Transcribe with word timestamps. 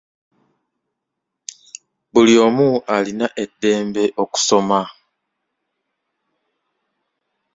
Buli 2.11 2.33
omu 2.45 2.67
alina 2.95 3.27
eddembe 3.43 4.03
okusoma. 4.23 4.81